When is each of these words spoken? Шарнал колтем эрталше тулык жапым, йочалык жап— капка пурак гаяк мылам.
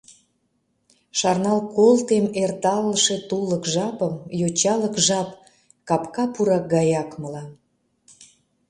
Шарнал 1.19 1.59
колтем 1.75 2.25
эрталше 2.41 3.15
тулык 3.29 3.63
жапым, 3.73 4.13
йочалык 4.39 4.95
жап— 5.07 5.29
капка 5.87 6.25
пурак 6.33 6.63
гаяк 6.73 7.09
мылам. 7.21 7.49